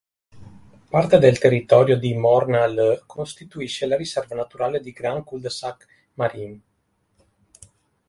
[0.89, 5.85] Parte del territorio di Morne-à-l'Eau costituisce la riserva naturale di "Grand Cul-de-Sac
[6.15, 6.59] marin".